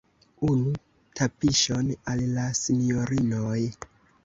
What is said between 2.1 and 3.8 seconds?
al la sinjorinoj!